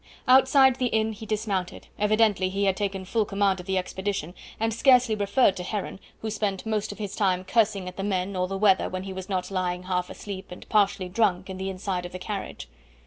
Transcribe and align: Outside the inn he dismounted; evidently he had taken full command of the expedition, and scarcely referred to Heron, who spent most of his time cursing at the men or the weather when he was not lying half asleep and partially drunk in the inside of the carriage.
Outside 0.27 0.77
the 0.77 0.87
inn 0.87 1.11
he 1.13 1.27
dismounted; 1.27 1.85
evidently 1.99 2.49
he 2.49 2.63
had 2.63 2.75
taken 2.75 3.05
full 3.05 3.23
command 3.23 3.59
of 3.59 3.67
the 3.67 3.77
expedition, 3.77 4.33
and 4.59 4.73
scarcely 4.73 5.13
referred 5.13 5.55
to 5.57 5.63
Heron, 5.63 5.99
who 6.21 6.31
spent 6.31 6.65
most 6.65 6.91
of 6.91 6.97
his 6.97 7.15
time 7.15 7.43
cursing 7.43 7.87
at 7.87 7.97
the 7.97 8.03
men 8.03 8.35
or 8.35 8.47
the 8.47 8.57
weather 8.57 8.89
when 8.89 9.03
he 9.03 9.13
was 9.13 9.29
not 9.29 9.51
lying 9.51 9.83
half 9.83 10.09
asleep 10.09 10.47
and 10.51 10.67
partially 10.69 11.07
drunk 11.07 11.51
in 11.51 11.57
the 11.59 11.69
inside 11.69 12.07
of 12.07 12.13
the 12.13 12.17
carriage. 12.17 12.67